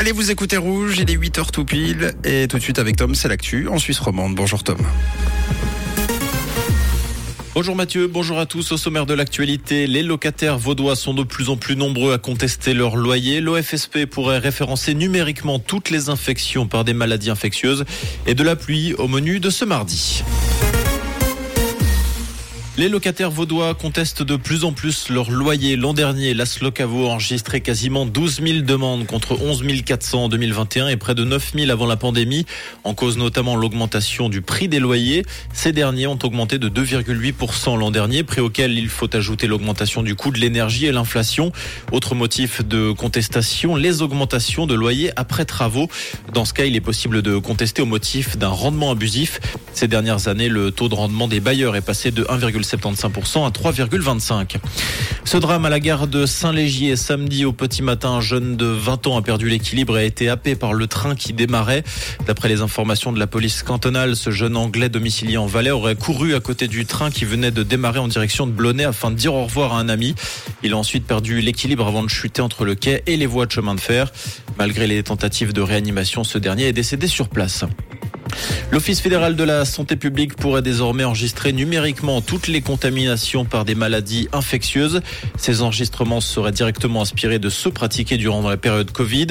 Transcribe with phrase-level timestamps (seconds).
[0.00, 2.14] Allez, vous écoutez Rouge, il est 8h tout pile.
[2.24, 4.34] Et tout de suite avec Tom, c'est l'actu en Suisse romande.
[4.34, 4.78] Bonjour Tom.
[7.54, 8.72] Bonjour Mathieu, bonjour à tous.
[8.72, 12.72] Au sommaire de l'actualité, les locataires vaudois sont de plus en plus nombreux à contester
[12.72, 13.42] leur loyer.
[13.42, 17.84] L'OFSP pourrait référencer numériquement toutes les infections par des maladies infectieuses
[18.26, 20.24] et de la pluie au menu de ce mardi.
[22.78, 25.74] Les locataires vaudois contestent de plus en plus leur loyer.
[25.74, 30.96] L'an dernier, l'Aslocavo a enregistré quasiment 12 000 demandes contre 11 400 en 2021 et
[30.96, 32.46] près de 9 000 avant la pandémie,
[32.84, 35.26] en cause notamment l'augmentation du prix des loyers.
[35.52, 40.14] Ces derniers ont augmenté de 2,8% l'an dernier, prix auquel il faut ajouter l'augmentation du
[40.14, 41.50] coût de l'énergie et l'inflation.
[41.90, 45.88] Autre motif de contestation, les augmentations de loyers après travaux.
[46.32, 49.40] Dans ce cas, il est possible de contester au motif d'un rendement abusif.
[49.74, 53.50] Ces dernières années, le taux de rendement des bailleurs est passé de 1,5 75% à
[53.50, 54.56] 3,25.
[55.24, 59.06] Ce drame à la gare de Saint-Légier samedi au petit matin, un jeune de 20
[59.06, 61.84] ans a perdu l'équilibre et a été happé par le train qui démarrait.
[62.26, 66.34] D'après les informations de la police cantonale, ce jeune anglais domicilié en Valais aurait couru
[66.34, 69.34] à côté du train qui venait de démarrer en direction de Blonay afin de dire
[69.34, 70.14] au revoir à un ami.
[70.62, 73.52] Il a ensuite perdu l'équilibre avant de chuter entre le quai et les voies de
[73.52, 74.12] chemin de fer.
[74.58, 77.64] Malgré les tentatives de réanimation, ce dernier est décédé sur place.
[78.72, 83.74] L'Office fédéral de la santé publique pourrait désormais enregistrer numériquement toutes les contaminations par des
[83.74, 85.00] maladies infectieuses.
[85.36, 89.26] Ces enregistrements seraient directement inspirés de ceux pratiqués durant la période Covid.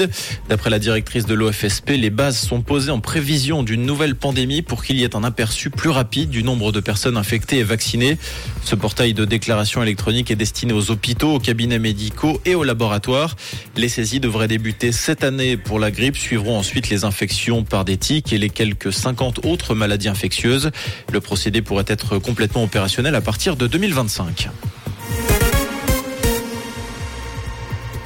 [0.50, 4.84] D'après la directrice de l'OFSP, les bases sont posées en prévision d'une nouvelle pandémie pour
[4.84, 8.18] qu'il y ait un aperçu plus rapide du nombre de personnes infectées et vaccinées.
[8.62, 13.36] Ce portail de déclaration électronique est destiné aux hôpitaux, aux cabinets médicaux et aux laboratoires.
[13.74, 16.18] Les saisies devraient débuter cette année pour la grippe.
[16.18, 20.70] Suivront ensuite les infections par des tiques et les quelques 50 autres maladies infectieuses.
[21.12, 24.48] Le procédé pourrait être complètement opérationnel à partir de 2025.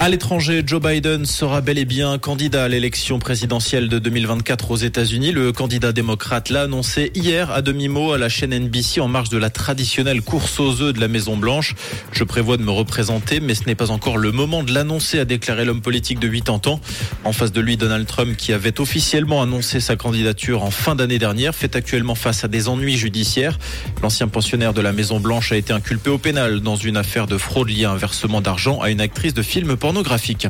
[0.04, 4.76] À l'étranger, Joe Biden sera bel et bien candidat à l'élection présidentielle de 2024 aux
[4.76, 5.32] États-Unis.
[5.32, 9.38] Le candidat démocrate l'a annoncé hier à demi-mot à la chaîne NBC en marge de
[9.38, 11.74] la traditionnelle course aux œufs de la Maison Blanche.
[12.12, 15.24] Je prévois de me représenter, mais ce n'est pas encore le moment de l'annoncer, a
[15.24, 16.80] déclaré l'homme politique de 80 ans.
[17.24, 21.18] En face de lui, Donald Trump, qui avait officiellement annoncé sa candidature en fin d'année
[21.18, 23.58] dernière, fait actuellement face à des ennuis judiciaires.
[24.02, 27.38] L'ancien pensionnaire de la Maison Blanche a été inculpé au pénal dans une affaire de
[27.38, 30.48] fraude liée à un versement d'argent à une actrice de film pornographique pornographique.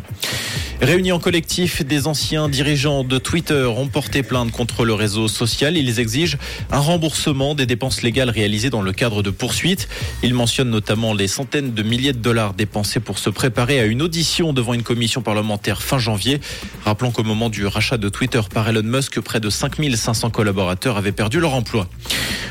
[0.81, 5.77] Réunis en collectif, des anciens dirigeants de Twitter ont porté plainte contre le réseau social.
[5.77, 6.37] Ils exigent
[6.71, 9.89] un remboursement des dépenses légales réalisées dans le cadre de poursuites.
[10.23, 14.03] Ils mentionnent notamment les centaines de milliers de dollars dépensés pour se préparer à une
[14.03, 16.41] audition devant une commission parlementaire fin janvier.
[16.85, 21.13] Rappelons qu'au moment du rachat de Twitter par Elon Musk, près de 5500 collaborateurs avaient
[21.13, 21.89] perdu leur emploi.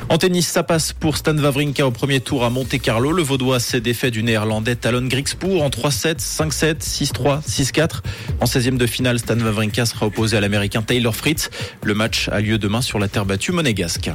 [0.10, 3.12] En tennis, ça passe pour Stan Wawrinka au premier tour à Monte-Carlo.
[3.12, 8.02] Le Vaudois s'est défait du néerlandais Talon Griekspoor en 3-7, 5-7, 6-3, 6-4.
[8.40, 11.50] En 16e de finale, Stan Wawrinka sera opposé à l'américain Taylor Fritz.
[11.84, 14.12] Le match a lieu demain sur la terre battue monégasque.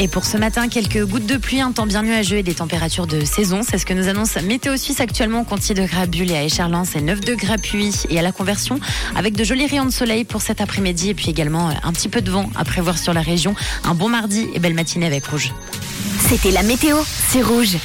[0.00, 3.08] Et pour ce matin, quelques gouttes de pluie, un temps bien nuageux et des températures
[3.08, 3.62] de saison.
[3.68, 5.42] C'est ce que nous annonce Météo Suisse actuellement.
[5.42, 8.78] Conti de Grabule et à Écharlens, c'est 9 degrés pluie et à la conversion
[9.16, 12.08] avec de jolis rayons de soleil pour cet après-midi et puis également euh, un petit
[12.08, 13.56] peu de vent à prévoir sur la région.
[13.82, 15.52] Un bon mardi et belle matinée avec Rouge.
[16.28, 16.98] C'était la météo,
[17.30, 17.76] c'est Rouge.